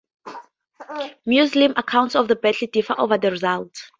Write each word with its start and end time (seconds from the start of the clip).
Muslim 1.27 1.73
accounts 1.77 2.15
of 2.15 2.27
the 2.27 2.35
battle 2.35 2.67
differ 2.73 2.95
over 2.99 3.19
the 3.19 3.29
result. 3.29 3.69